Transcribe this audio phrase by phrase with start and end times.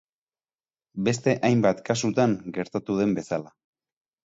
[1.07, 3.57] Beste hainbat kasutan gertatu den bezala.